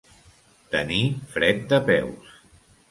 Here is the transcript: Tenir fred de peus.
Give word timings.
Tenir 0.75 1.03
fred 1.37 1.63
de 1.75 1.83
peus. 1.93 2.37